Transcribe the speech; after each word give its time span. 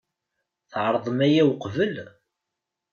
Tɛerḍem 0.71 1.19
aya 1.27 1.43
uqbel? 1.51 1.95